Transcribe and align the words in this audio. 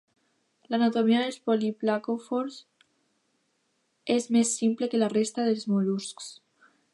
L'anatomia 0.75 1.19
dels 1.23 1.35
poliplacòfors 1.49 2.57
és 4.15 4.27
més 4.37 4.55
simple 4.63 4.89
que 4.95 5.03
la 5.05 5.11
resta 5.15 5.47
dels 5.51 5.69
mol·luscs. 5.75 6.33